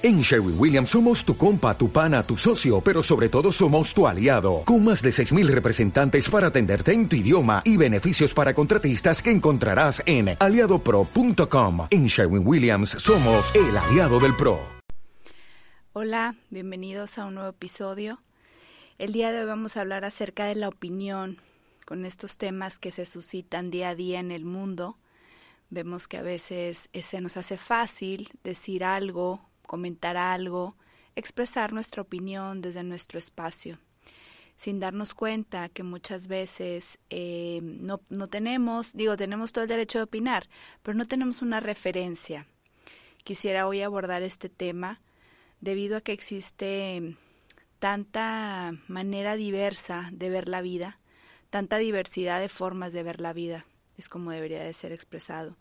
[0.00, 4.06] En Sherwin Williams somos tu compa, tu pana, tu socio, pero sobre todo somos tu
[4.06, 9.20] aliado, con más de 6.000 representantes para atenderte en tu idioma y beneficios para contratistas
[9.20, 11.88] que encontrarás en aliadopro.com.
[11.90, 14.60] En Sherwin Williams somos el aliado del PRO.
[15.94, 18.20] Hola, bienvenidos a un nuevo episodio.
[18.98, 21.38] El día de hoy vamos a hablar acerca de la opinión
[21.84, 24.96] con estos temas que se suscitan día a día en el mundo.
[25.70, 30.76] Vemos que a veces se nos hace fácil decir algo comentar algo,
[31.14, 33.78] expresar nuestra opinión desde nuestro espacio,
[34.56, 39.98] sin darnos cuenta que muchas veces eh, no, no tenemos, digo, tenemos todo el derecho
[39.98, 40.48] de opinar,
[40.82, 42.48] pero no tenemos una referencia.
[43.22, 45.00] Quisiera hoy abordar este tema
[45.60, 47.16] debido a que existe
[47.78, 50.98] tanta manera diversa de ver la vida,
[51.50, 53.66] tanta diversidad de formas de ver la vida,
[53.96, 55.56] es como debería de ser expresado.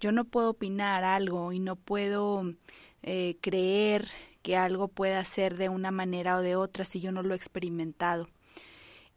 [0.00, 2.54] Yo no puedo opinar algo y no puedo
[3.02, 4.08] eh, creer
[4.42, 7.36] que algo pueda ser de una manera o de otra si yo no lo he
[7.36, 8.28] experimentado.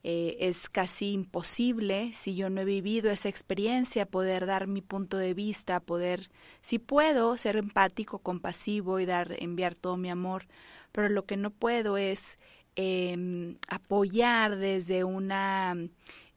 [0.05, 5.17] Eh, es casi imposible si yo no he vivido esa experiencia poder dar mi punto
[5.17, 6.29] de vista, poder,
[6.61, 10.47] si puedo, ser empático, compasivo y dar, enviar todo mi amor,
[10.91, 12.37] pero lo que no puedo es
[12.75, 15.31] em, apoyar desde un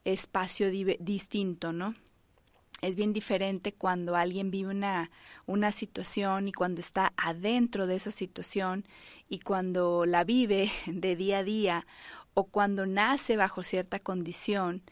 [0.04, 1.96] espacio distinto, ¿no?
[2.82, 5.10] Es bien diferente cuando alguien vive una,
[5.46, 8.84] una situación y cuando está adentro de esa situación
[9.28, 11.86] y cuando la vive de día a día
[12.34, 14.82] o cuando nace bajo cierta condición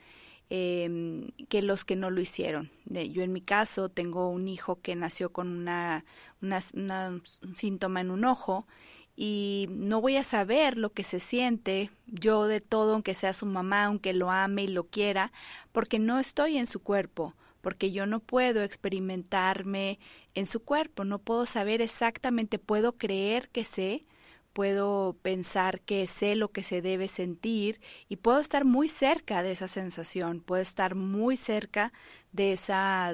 [0.50, 2.70] eh, que los que no lo hicieron.
[2.86, 6.04] Yo en mi caso tengo un hijo que nació con una,
[6.40, 6.60] una,
[7.42, 8.66] un síntoma en un ojo
[9.16, 13.46] y no voy a saber lo que se siente yo de todo, aunque sea su
[13.46, 15.32] mamá, aunque lo ame y lo quiera,
[15.72, 17.34] porque no estoy en su cuerpo
[17.64, 19.98] porque yo no puedo experimentarme
[20.34, 24.04] en su cuerpo, no puedo saber exactamente, puedo creer que sé,
[24.52, 29.52] puedo pensar que sé lo que se debe sentir y puedo estar muy cerca de
[29.52, 31.92] esa sensación, puedo estar muy cerca
[32.32, 33.12] de esa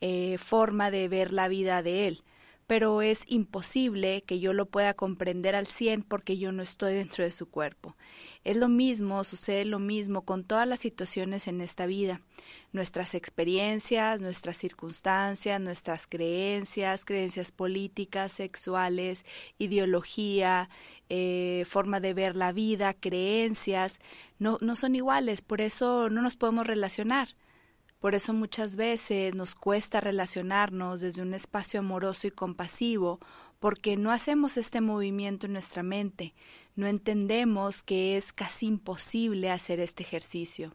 [0.00, 2.24] eh, forma de ver la vida de él
[2.72, 7.22] pero es imposible que yo lo pueda comprender al 100 porque yo no estoy dentro
[7.22, 7.98] de su cuerpo.
[8.44, 12.22] Es lo mismo, sucede lo mismo con todas las situaciones en esta vida.
[12.72, 19.26] Nuestras experiencias, nuestras circunstancias, nuestras creencias, creencias políticas, sexuales,
[19.58, 20.70] ideología,
[21.10, 24.00] eh, forma de ver la vida, creencias,
[24.38, 27.36] no, no son iguales, por eso no nos podemos relacionar.
[28.02, 33.20] Por eso muchas veces nos cuesta relacionarnos desde un espacio amoroso y compasivo,
[33.60, 36.34] porque no hacemos este movimiento en nuestra mente,
[36.74, 40.74] no entendemos que es casi imposible hacer este ejercicio.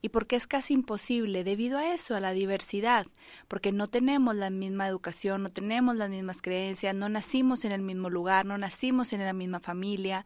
[0.00, 1.42] ¿Y por qué es casi imposible?
[1.42, 3.08] Debido a eso, a la diversidad,
[3.48, 7.82] porque no tenemos la misma educación, no tenemos las mismas creencias, no nacimos en el
[7.82, 10.24] mismo lugar, no nacimos en la misma familia,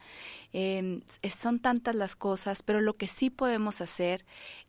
[0.52, 1.00] em,
[1.34, 4.26] son tantas las cosas, pero lo que sí podemos hacer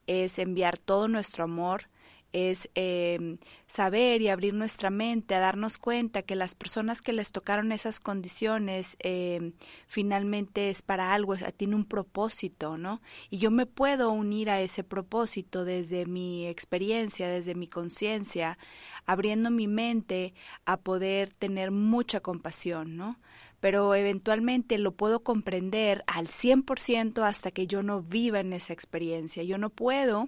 [0.07, 1.89] es enviar todo nuestro amor,
[2.33, 3.37] es eh,
[3.67, 7.99] saber y abrir nuestra mente a darnos cuenta que las personas que les tocaron esas
[7.99, 9.53] condiciones eh,
[9.87, 13.01] finalmente es para algo, tiene un propósito, ¿no?
[13.29, 18.57] Y yo me puedo unir a ese propósito desde mi experiencia, desde mi conciencia,
[19.05, 20.33] abriendo mi mente
[20.65, 23.19] a poder tener mucha compasión, ¿no?
[23.63, 29.41] Pero eventualmente lo puedo comprender al 100% hasta que yo no viva en esa experiencia.
[29.43, 30.27] Yo no puedo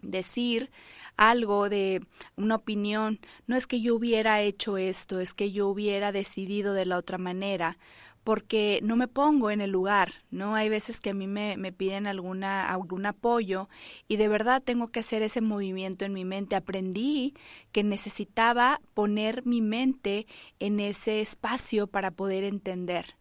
[0.00, 0.70] decir
[1.16, 2.06] algo de
[2.36, 3.18] una opinión,
[3.48, 7.18] no es que yo hubiera hecho esto, es que yo hubiera decidido de la otra
[7.18, 7.78] manera,
[8.24, 10.54] porque no me pongo en el lugar, ¿no?
[10.54, 13.68] Hay veces que a mí me, me, piden alguna, algún apoyo
[14.08, 16.56] y de verdad tengo que hacer ese movimiento en mi mente.
[16.56, 17.34] Aprendí
[17.72, 20.26] que necesitaba poner mi mente
[20.60, 23.16] en ese espacio para poder entender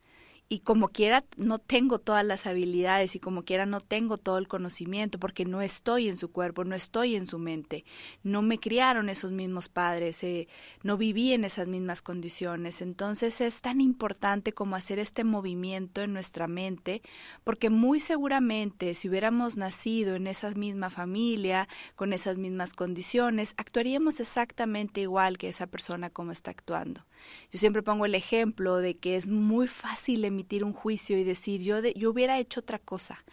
[0.51, 4.49] y como quiera no tengo todas las habilidades y como quiera no tengo todo el
[4.49, 7.85] conocimiento porque no estoy en su cuerpo, no estoy en su mente,
[8.21, 10.49] no me criaron esos mismos padres, eh,
[10.83, 12.81] no viví en esas mismas condiciones.
[12.81, 17.01] Entonces es tan importante como hacer este movimiento en nuestra mente
[17.45, 24.19] porque muy seguramente si hubiéramos nacido en esa misma familia, con esas mismas condiciones, actuaríamos
[24.19, 27.05] exactamente igual que esa persona como está actuando.
[27.51, 31.61] Yo siempre pongo el ejemplo de que es muy fácil emitir un juicio y decir
[31.61, 33.23] yo, de, yo hubiera hecho otra cosa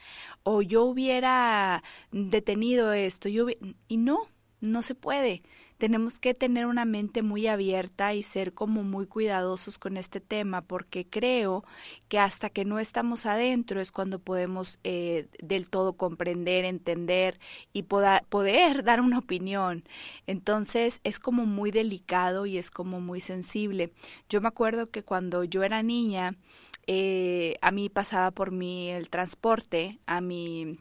[0.42, 3.46] o yo hubiera detenido esto yo
[3.88, 4.28] y no,
[4.60, 5.42] no se puede.
[5.78, 10.62] Tenemos que tener una mente muy abierta y ser como muy cuidadosos con este tema,
[10.62, 11.64] porque creo
[12.08, 17.38] que hasta que no estamos adentro es cuando podemos eh, del todo comprender, entender
[17.72, 19.84] y poder dar una opinión.
[20.26, 23.92] Entonces es como muy delicado y es como muy sensible.
[24.28, 26.36] Yo me acuerdo que cuando yo era niña,
[26.88, 30.78] eh, a mí pasaba por mí el transporte a mi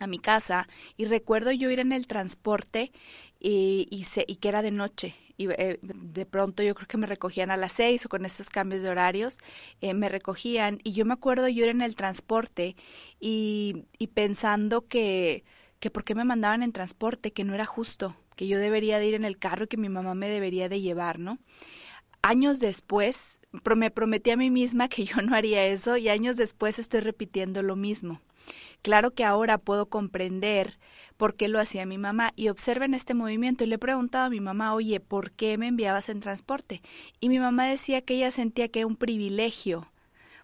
[0.00, 2.92] a mi casa y recuerdo yo ir en el transporte
[3.38, 5.14] y, y, y que era de noche.
[5.36, 8.50] Y eh, de pronto yo creo que me recogían a las seis o con estos
[8.50, 9.38] cambios de horarios,
[9.80, 12.76] eh, me recogían y yo me acuerdo yo ir en el transporte
[13.20, 15.44] y, y pensando que,
[15.80, 19.06] que por qué me mandaban en transporte, que no era justo, que yo debería de
[19.06, 21.38] ir en el carro y que mi mamá me debería de llevar, ¿no?
[22.22, 23.40] Años después,
[23.76, 27.62] me prometí a mí misma que yo no haría eso y años después estoy repitiendo
[27.62, 28.20] lo mismo.
[28.82, 30.78] Claro que ahora puedo comprender
[31.16, 34.30] por qué lo hacía mi mamá y observen este movimiento y le he preguntado a
[34.30, 36.80] mi mamá, oye, ¿por qué me enviabas en transporte?
[37.20, 39.86] Y mi mamá decía que ella sentía que era un privilegio,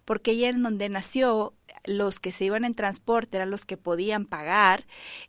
[0.05, 1.55] porque ella en donde nació
[1.85, 4.87] los que se iban en transporte eran los que podían pagar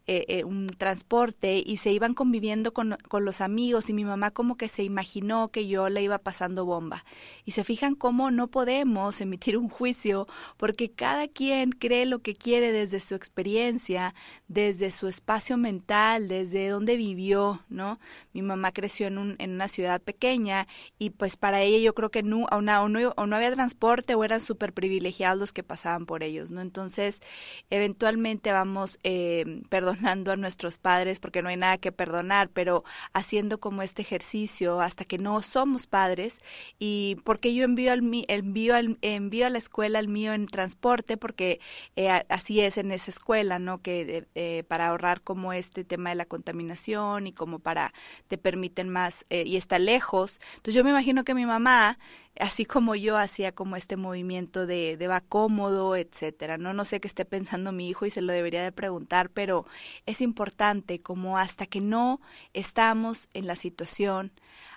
[0.07, 4.31] eh, eh, un transporte y se iban conviviendo con, con, los amigos y mi mamá
[4.31, 7.05] como que se imaginó que yo le iba pasando bomba.
[7.45, 12.33] Y se fijan cómo no podemos emitir un juicio porque cada quien cree lo que
[12.33, 14.15] quiere desde su experiencia,
[14.47, 17.99] desde su espacio mental, desde donde vivió, ¿no?
[18.33, 20.67] Mi mamá creció en, un, en una ciudad pequeña
[20.97, 24.23] y pues para ella yo creo que no, o no, o no había transporte o
[24.23, 26.61] eran súper privilegiados los que pasaban por ¿no?
[26.61, 27.21] Entonces,
[27.69, 32.83] eventualmente vamos eh, perdonando a nuestros padres porque no hay nada que perdonar, pero
[33.13, 36.41] haciendo como este ejercicio hasta que no somos padres
[36.79, 41.17] y porque yo envío al envío al, envío a la escuela el mío en transporte
[41.17, 41.59] porque
[41.95, 43.81] eh, así es en esa escuela, ¿no?
[43.81, 47.93] Que eh, para ahorrar como este tema de la contaminación y como para
[48.27, 50.39] te permiten más y está lejos.
[50.57, 51.97] Entonces yo me imagino que mi mamá
[52.39, 56.57] así como yo hacía como este movimiento de, va cómodo, etcétera.
[56.57, 59.65] No, no sé qué esté pensando mi hijo y se lo debería de preguntar, pero
[60.05, 62.21] es importante como hasta que no
[62.53, 64.31] estamos en la situación,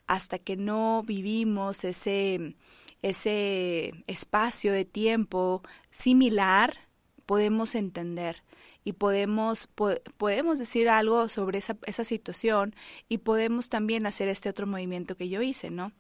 [0.07, 2.57] hasta que no vivimos ese,
[3.03, 6.89] ese espacio de tiempo similar,
[7.27, 8.43] podemos entender
[8.85, 9.69] y podemos,
[10.17, 12.75] podemos decir algo sobre esa, esa situación
[13.09, 15.93] y podemos también hacer este otro movimiento que yo hice, ¿no?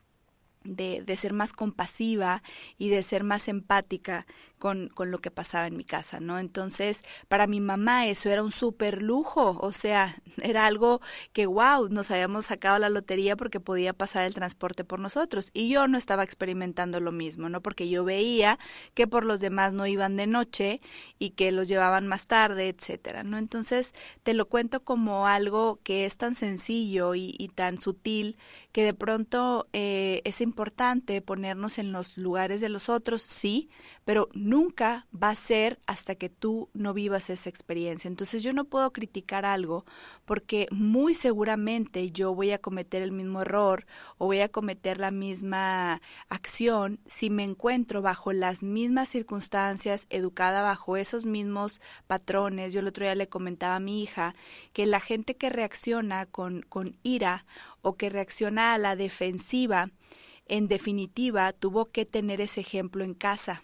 [0.64, 2.42] De, de, ser más compasiva
[2.78, 4.26] y de ser más empática
[4.60, 6.38] con, con, lo que pasaba en mi casa, ¿no?
[6.38, 11.00] Entonces, para mi mamá eso era un súper lujo, o sea, era algo
[11.32, 15.50] que, wow, nos habíamos sacado la lotería porque podía pasar el transporte por nosotros.
[15.54, 17.62] Y yo no estaba experimentando lo mismo, ¿no?
[17.62, 18.58] Porque yo veía
[18.94, 20.80] que por los demás no iban de noche
[21.18, 23.38] y que los llevaban más tarde, etcétera, ¿no?
[23.38, 28.36] Entonces, te lo cuento como algo que es tan sencillo y, y tan sutil
[28.72, 33.68] que de pronto eh, es importante ponernos en los lugares de los otros, sí,
[34.04, 38.08] pero nunca va a ser hasta que tú no vivas esa experiencia.
[38.08, 39.84] Entonces yo no puedo criticar algo
[40.24, 43.86] porque muy seguramente yo voy a cometer el mismo error
[44.18, 50.62] o voy a cometer la misma acción si me encuentro bajo las mismas circunstancias, educada
[50.62, 52.72] bajo esos mismos patrones.
[52.72, 54.34] Yo el otro día le comentaba a mi hija
[54.72, 57.44] que la gente que reacciona con, con ira
[57.82, 59.90] o que reacciona a la defensiva,
[60.46, 63.62] en definitiva, tuvo que tener ese ejemplo en casa.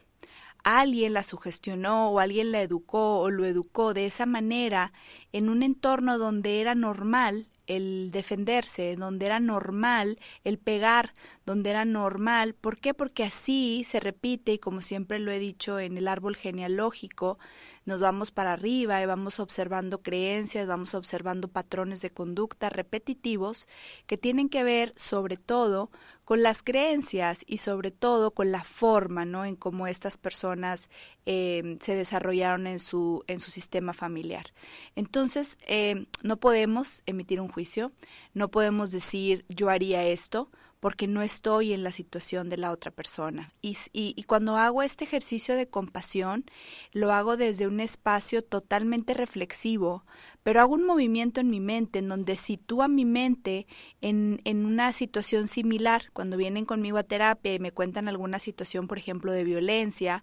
[0.68, 4.92] Alguien la sugestionó o alguien la educó o lo educó de esa manera
[5.30, 11.14] en un entorno donde era normal el defenderse, donde era normal el pegar,
[11.46, 12.54] donde era normal.
[12.54, 12.93] ¿Por qué?
[12.93, 17.38] Porque así se repite y como siempre lo he dicho en el árbol genealógico,
[17.85, 23.68] nos vamos para arriba y vamos observando creencias, vamos observando patrones de conducta repetitivos
[24.09, 25.92] que tienen que ver sobre todo
[26.25, 29.44] con las creencias y sobre todo con la forma, ¿no?
[29.44, 30.90] En cómo estas personas
[31.26, 34.52] eh, se desarrollaron en su, en su sistema familiar.
[34.97, 37.92] Entonces, eh, no podemos emitir un juicio,
[38.35, 42.90] no podemos decir yo haría esto, porque no estoy en la situación de la otra
[42.90, 43.52] persona.
[43.62, 46.45] Y, cuando hago este ejercicio de compasión,
[46.92, 50.04] lo hago desde un espacio totalmente reflexivo,
[50.42, 53.66] pero hago un movimiento en mi mente en donde sitúa mi mente
[54.00, 56.11] en, en una situación similar.
[56.12, 60.23] Cuando vienen conmigo a terapia y me cuentan alguna situación, por ejemplo, de violencia,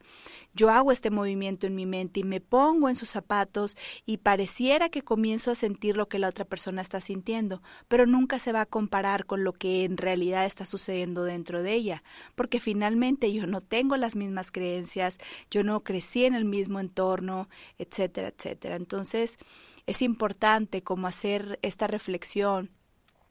[0.53, 4.89] yo hago este movimiento en mi mente y me pongo en sus zapatos y pareciera
[4.89, 8.62] que comienzo a sentir lo que la otra persona está sintiendo, pero nunca se va
[8.62, 12.03] a comparar con lo que en realidad está sucediendo dentro de ella,
[12.35, 15.19] porque finalmente yo no tengo las mismas creencias,
[15.50, 18.75] yo no crecí en el mismo entorno, etcétera, etcétera.
[18.75, 19.38] Entonces,
[19.85, 22.71] es importante como hacer esta reflexión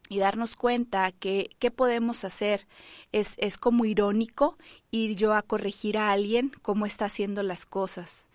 [0.09, 2.67] y darnos cuenta que qué podemos hacer.
[3.13, 4.59] Es, es como irónico
[4.91, 8.29] ir yo a corregir a alguien cómo está haciendo las cosas.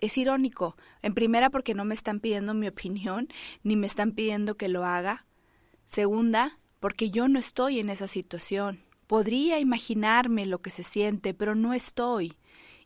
[0.00, 3.28] Es irónico, en primera porque no me están pidiendo mi opinión,
[3.62, 5.24] ni me están pidiendo que lo haga.
[5.86, 8.82] Segunda, porque yo no estoy en esa situación.
[9.06, 12.36] Podría imaginarme lo que se siente, pero no estoy.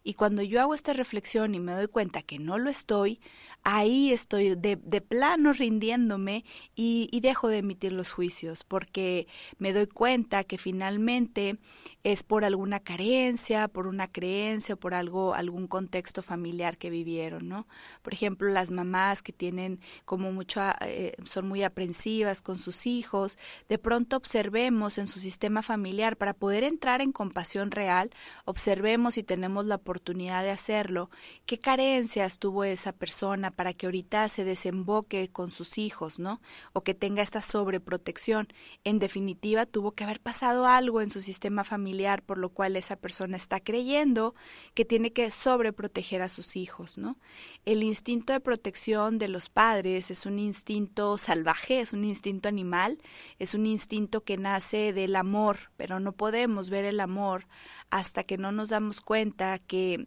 [0.04, 3.20] Y cuando yo hago esta reflexión y me doy cuenta que no lo estoy,
[3.68, 6.44] ahí estoy de, plano rindiéndome
[6.76, 9.26] y, dejo de emitir los juicios, porque
[9.58, 11.58] me doy cuenta que finalmente
[12.04, 17.66] es por alguna carencia, por una creencia, por algo, algún contexto familiar que vivieron, ¿no?
[18.02, 23.36] Por ejemplo, las mamás que tienen como mucho, eh, son muy aprensivas con sus hijos,
[23.68, 28.12] de pronto observemos en su sistema familiar para poder entrar en compasión real,
[28.44, 31.10] observemos y tenemos la oportunidad de hacerlo,
[31.46, 36.40] qué carencias tuvo esa persona para que ahorita se desemboque con sus hijos, ¿no?
[36.72, 38.48] O que tenga esta sobreprotección.
[38.84, 42.96] En definitiva, tuvo que haber pasado algo en su sistema familiar por lo cual esa
[42.96, 44.34] persona está creyendo
[44.74, 47.16] que tiene que sobreproteger a sus hijos, ¿no?
[47.64, 52.98] El instinto de protección de los padres es un instinto salvaje, es un instinto animal,
[53.38, 57.46] es un instinto que nace del amor, pero no podemos ver el amor
[57.90, 60.06] hasta que no nos damos cuenta que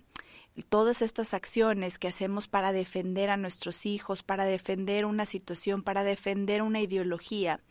[0.64, 6.04] todas estas acciones que hacemos para defender a nuestros hijos, para defender una situación, para
[6.04, 7.62] defender una ideología,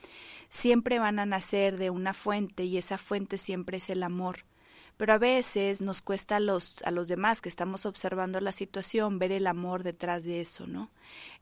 [0.49, 4.45] siempre van a nacer de una fuente y esa fuente siempre es el amor.
[4.97, 9.21] Pero a veces nos cuesta a los, a los demás que estamos observando la situación
[9.21, 10.91] ver el amor detrás de eso, ¿no?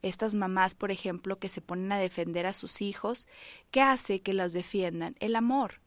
[0.02, 3.28] Estas mamás, por ejemplo, que se ponen a defender a sus hijos,
[3.70, 5.16] ¿qué hace que los defiendan?
[5.20, 5.80] El amor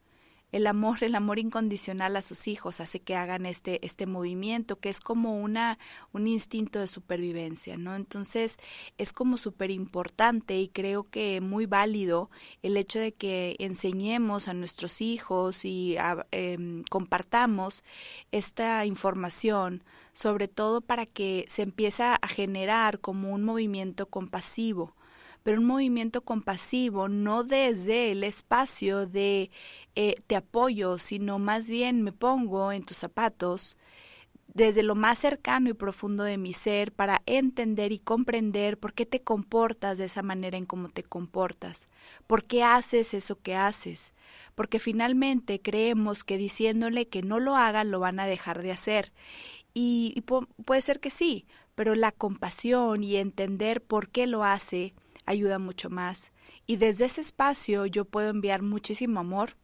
[0.52, 4.88] el amor, el amor incondicional a sus hijos hace que hagan este, este movimiento, que
[4.88, 5.78] es como una,
[6.12, 7.94] un instinto de supervivencia, ¿no?
[7.94, 8.58] Entonces,
[8.98, 12.30] es como súper importante y creo que muy válido
[12.62, 15.96] el hecho de que enseñemos a nuestros hijos y
[16.32, 17.84] em, compartamos
[18.32, 24.94] esta información, sobre todo para que se empiece a generar como un movimiento compasivo
[25.42, 29.50] pero un movimiento compasivo no desde el espacio de
[29.94, 33.76] eh, te apoyo, sino más bien me pongo en tus zapatos
[34.54, 39.06] desde lo más cercano y profundo de mi ser para entender y comprender por qué
[39.06, 41.88] te comportas de esa manera en cómo te comportas,
[42.26, 44.14] por qué haces eso que haces,
[44.54, 49.12] porque finalmente creemos que diciéndole que no lo hagan lo van a dejar de hacer.
[49.72, 54.94] Y, y puede ser que sí, pero la compasión y entender por qué lo hace
[55.26, 56.32] ayuda mucho más.
[56.66, 59.56] Y desde ese espacio yo puedo enviar muchísimo amor,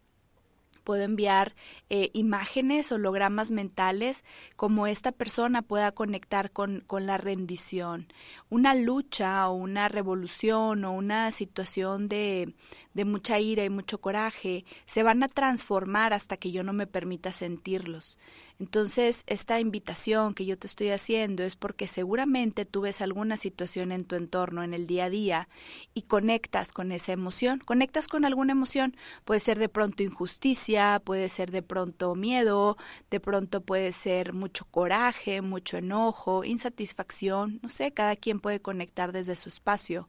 [0.86, 1.56] puedo enviar
[1.90, 8.06] eh, imágenes, hologramas mentales, como esta persona pueda conectar con, con, la rendición.
[8.50, 12.54] Una lucha o una revolución o una situación de,
[12.94, 16.86] de mucha ira y mucho coraje se van a transformar hasta que yo no me
[16.86, 18.16] permita sentirlos.
[18.58, 23.92] Entonces, esta invitación que yo te estoy haciendo es porque seguramente tú ves alguna situación
[23.92, 25.48] en tu entorno, en el día a día,
[25.92, 28.96] y conectas con esa emoción, conectas con alguna emoción.
[29.26, 32.78] Puede ser de pronto injusticia, puede ser de pronto miedo,
[33.10, 39.12] de pronto puede ser mucho coraje, mucho enojo, insatisfacción, no sé, cada quien puede conectar
[39.12, 40.08] desde su espacio.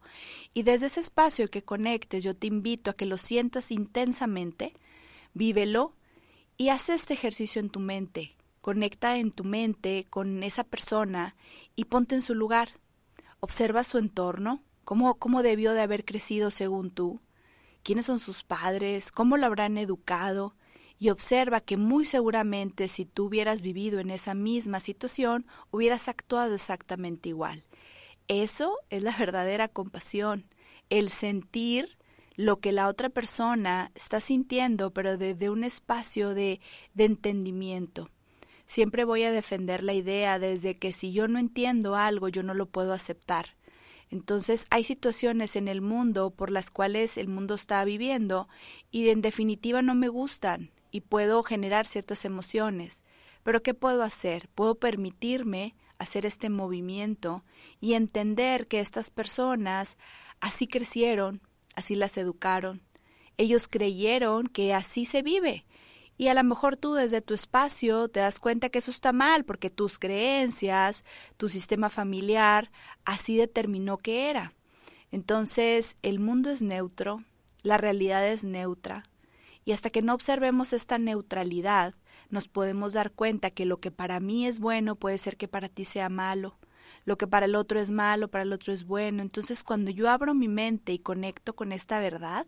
[0.53, 4.73] Y desde ese espacio que conectes, yo te invito a que lo sientas intensamente,
[5.33, 5.93] vívelo
[6.55, 8.36] y haz este ejercicio en tu mente.
[8.67, 11.37] Conecta en tu mente con esa persona
[11.77, 12.81] y ponte en su lugar.
[13.39, 17.21] Observa su entorno, cómo, cómo debió de haber crecido según tú,
[17.81, 20.53] quiénes son sus padres, cómo lo habrán educado,
[20.99, 26.53] y observa que muy seguramente si tú hubieras vivido en esa misma situación, hubieras actuado
[26.53, 27.63] exactamente igual.
[28.27, 30.45] Eso es la verdadera compasión,
[30.89, 31.97] el sentir
[32.35, 36.59] lo que la otra persona está sintiendo, pero desde un espacio de,
[36.95, 38.09] de entendimiento.
[38.67, 42.53] Siempre voy a defender la idea desde que si yo no entiendo algo, yo no
[42.53, 43.55] lo puedo aceptar.
[44.09, 48.47] Entonces hay situaciones en el mundo por las cuales el mundo está viviendo
[48.91, 53.03] y en definitiva no me gustan y puedo generar ciertas emociones.
[53.43, 54.49] Pero ¿qué puedo hacer?
[54.53, 57.43] Puedo permitirme hacer este movimiento
[57.79, 59.97] y entender que estas personas
[60.39, 61.41] así crecieron,
[61.75, 62.81] así las educaron.
[63.37, 65.65] Ellos creyeron que así se vive.
[66.17, 69.45] Y a lo mejor tú desde tu espacio te das cuenta que eso está mal
[69.45, 71.05] porque tus creencias,
[71.37, 72.71] tu sistema familiar,
[73.05, 74.53] así determinó que era.
[75.11, 77.23] Entonces, el mundo es neutro,
[77.63, 79.03] la realidad es neutra,
[79.63, 81.93] y hasta que no observemos esta neutralidad,
[82.29, 85.69] nos podemos dar cuenta que lo que para mí es bueno puede ser que para
[85.69, 86.57] ti sea malo,
[87.05, 89.21] lo que para el otro es malo, para el otro es bueno.
[89.21, 92.47] Entonces, cuando yo abro mi mente y conecto con esta verdad,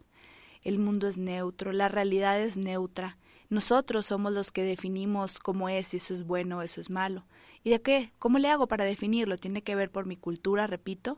[0.63, 3.17] el mundo es neutro, la realidad es neutra.
[3.49, 7.25] Nosotros somos los que definimos cómo es, si eso es bueno eso es malo.
[7.63, 8.11] ¿Y de qué?
[8.19, 9.37] ¿Cómo le hago para definirlo?
[9.37, 11.17] Tiene que ver por mi cultura, repito,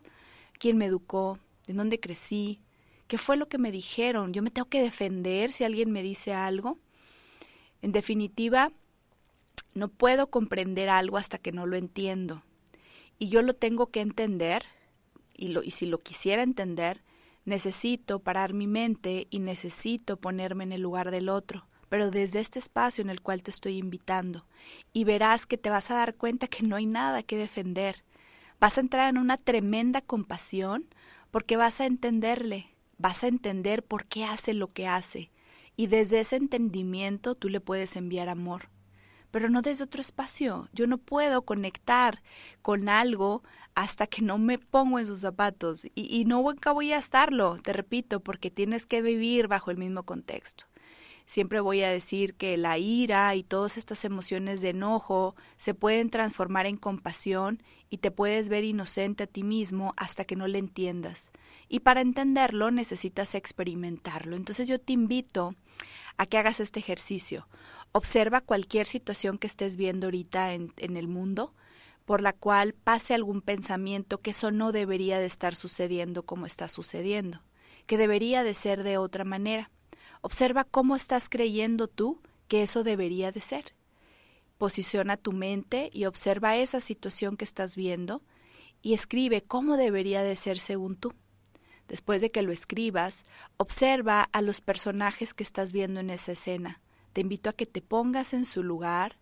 [0.58, 2.58] quién me educó, de dónde crecí,
[3.06, 4.32] qué fue lo que me dijeron.
[4.32, 6.78] Yo me tengo que defender si alguien me dice algo.
[7.82, 8.72] En definitiva,
[9.74, 12.42] no puedo comprender algo hasta que no lo entiendo.
[13.18, 14.64] Y yo lo tengo que entender,
[15.36, 17.02] y, lo, y si lo quisiera entender,
[17.44, 22.58] necesito parar mi mente y necesito ponerme en el lugar del otro pero desde este
[22.58, 24.46] espacio en el cual te estoy invitando,
[24.94, 28.02] y verás que te vas a dar cuenta que no hay nada que defender.
[28.58, 30.86] Vas a entrar en una tremenda compasión
[31.30, 35.30] porque vas a entenderle, vas a entender por qué hace lo que hace,
[35.76, 38.70] y desde ese entendimiento tú le puedes enviar amor.
[39.30, 40.70] Pero no desde otro espacio.
[40.72, 42.22] Yo no puedo conectar
[42.62, 43.42] con algo
[43.74, 45.86] hasta que no me pongo en sus zapatos.
[45.94, 50.71] Y, no voy a estarlo, te repito, porque tienes que vivir bajo el mismo contexto.
[51.26, 56.10] Siempre voy a decir que la ira y todas estas emociones de enojo se pueden
[56.10, 60.58] transformar en compasión y te puedes ver inocente a ti mismo hasta que no le
[60.58, 61.32] entiendas.
[61.68, 64.36] Y para entenderlo necesitas experimentarlo.
[64.36, 65.54] Entonces yo te invito
[66.16, 67.48] a que hagas este ejercicio.
[67.92, 71.54] Observa cualquier situación que estés viendo ahorita en, en el mundo
[72.04, 76.68] por la cual pase algún pensamiento que eso no debería de estar sucediendo como está
[76.68, 77.42] sucediendo,
[77.86, 79.70] que debería de ser de otra manera.
[80.22, 83.74] Observa cómo estás creyendo tú que eso debería de ser.
[84.56, 88.22] Posiciona tu mente y observa esa situación que estás viendo
[88.82, 91.12] y escribe cómo debería de ser según tú.
[91.88, 93.24] Después de que lo escribas,
[93.56, 96.80] observa a los personajes que estás viendo en esa escena.
[97.12, 99.18] Te invito a que te pongas en su lugar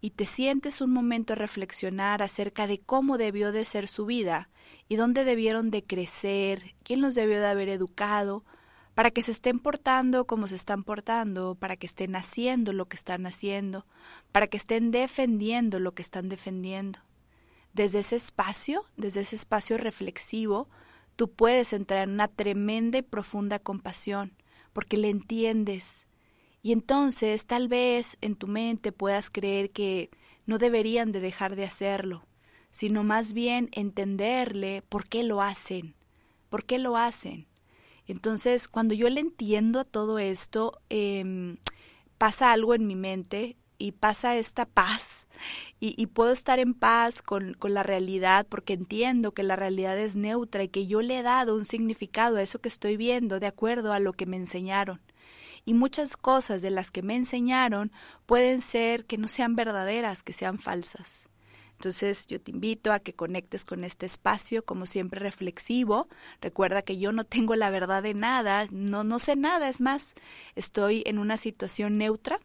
[0.00, 4.48] y te sientes un momento a reflexionar acerca de cómo debió de ser su vida
[4.88, 8.44] y dónde debieron de crecer, quién los debió de haber educado,
[8.94, 12.96] para que se estén portando como se están portando, para que estén haciendo lo que
[12.96, 13.86] están haciendo,
[14.32, 16.98] para que estén defendiendo lo que están defendiendo.
[17.72, 20.68] Desde ese espacio, desde ese espacio reflexivo,
[21.16, 24.32] tú puedes entrar en una tremenda y profunda compasión,
[24.72, 26.06] porque le entiendes.
[26.62, 30.10] Y entonces tal vez en tu mente puedas creer que
[30.46, 32.26] no deberían de dejar de hacerlo,
[32.70, 35.94] sino más bien entenderle por qué lo hacen,
[36.48, 37.49] por qué lo hacen.
[38.10, 41.58] Entonces, cuando yo le entiendo a todo esto, em,
[42.18, 45.28] pasa algo en mi mente y pasa esta paz
[45.78, 50.16] y, puedo estar en paz con, con, la realidad porque entiendo que la realidad es
[50.16, 53.46] neutra y que yo le he dado un significado a eso que estoy viendo de
[53.46, 55.00] acuerdo a lo que me enseñaron.
[55.64, 57.92] Y muchas cosas de las que me enseñaron
[58.26, 61.29] pueden ser que no sean verdaderas, que sean falsas.
[61.80, 66.08] Entonces yo te invito a que conectes con este espacio, como siempre reflexivo.
[66.42, 70.14] Recuerda que yo no tengo la verdad de nada, no, no sé nada, es más,
[70.54, 72.38] estoy en una situación neutra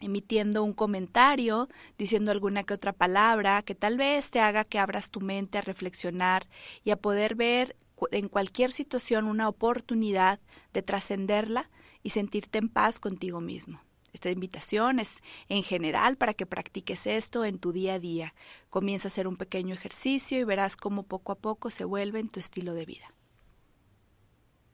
[0.00, 5.10] emitiendo un comentario, diciendo alguna que otra palabra que tal vez te haga que abras
[5.10, 6.48] tu mente a reflexionar
[6.84, 7.76] y a poder ver
[8.12, 10.40] en cualquier situación una oportunidad
[10.72, 11.68] de trascenderla
[12.02, 13.83] y sentirte en paz contigo mismo.
[14.14, 18.32] Esta invitación es en general para que practiques esto en tu día a día.
[18.70, 22.28] Comienza a hacer un pequeño ejercicio y verás cómo poco a poco se vuelve en
[22.28, 23.12] tu estilo de vida.